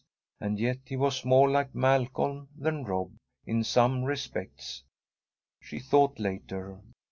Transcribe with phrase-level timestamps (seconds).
[0.39, 3.11] And yet he was more like Malcolm than Rob,
[3.45, 4.83] in some respects,
[5.59, 6.81] she thought later.